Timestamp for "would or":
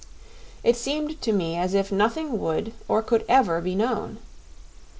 2.39-3.03